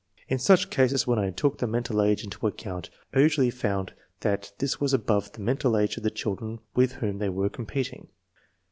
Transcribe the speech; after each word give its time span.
In 0.27 0.39
such 0.39 0.71
cases 0.71 1.05
when 1.05 1.19
I 1.19 1.29
took 1.29 1.59
the 1.59 1.67
mental 1.67 2.01
age 2.01 2.23
into 2.23 2.47
account 2.47 2.89
I 3.13 3.19
usually 3.19 3.51
found 3.51 3.93
that 4.21 4.51
this 4.57 4.81
was 4.81 4.95
above 4.95 5.31
the 5.33 5.41
mental 5.41 5.77
age 5.77 5.95
of 5.95 6.01
the 6.01 6.09
children 6.09 6.57
with 6.73 6.93
whom 6.93 7.19
they 7.19 7.29
were 7.29 7.49
com 7.49 7.67
peting. 7.67 8.07